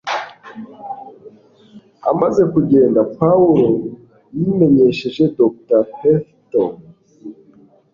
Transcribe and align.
Amaze 2.11 2.41
kugenda, 2.53 2.99
Pawulo 3.17 3.69
yimenyesheje 4.37 5.23
Dr 5.37 5.81
Heatherton 5.97 6.73